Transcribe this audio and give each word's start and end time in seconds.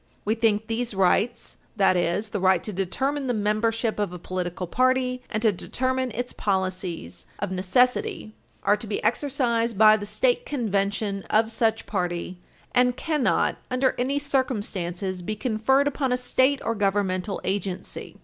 We 0.25 0.33
think 0.33 0.65
these 0.65 0.95
rights, 0.95 1.57
that 1.75 1.95
is, 1.95 2.29
the 2.29 2.39
right 2.39 2.63
to 2.63 2.73
determine 2.73 3.27
the 3.27 3.35
membership 3.35 3.99
of 3.99 4.11
a 4.11 4.17
political 4.17 4.65
party 4.65 5.21
and 5.29 5.43
to 5.43 5.51
determine 5.51 6.09
its 6.09 6.33
policies, 6.33 7.27
of 7.37 7.51
necessity 7.51 8.33
are 8.63 8.75
to 8.75 8.87
be 8.87 9.03
exercised 9.03 9.77
by 9.77 9.97
the 9.97 10.07
State 10.07 10.43
Convention 10.43 11.21
of 11.29 11.51
such 11.51 11.85
party, 11.85 12.39
and 12.73 12.97
cannot, 12.97 13.57
under 13.69 13.93
any 13.99 14.17
circumstances, 14.17 15.21
be 15.21 15.35
conferred 15.35 15.87
upon 15.87 16.11
a 16.11 16.17
state 16.17 16.61
or 16.65 16.73
governmental 16.73 17.39
agency." 17.43 18.17